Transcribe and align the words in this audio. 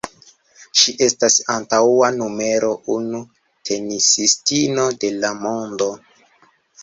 Ŝi 0.83 0.93
estas 1.07 1.35
antaŭa 1.55 2.07
numero 2.15 2.71
unu 2.95 3.21
tenisistino 3.69 4.87
de 5.03 5.11
la 5.19 5.31
mondo. 5.45 5.91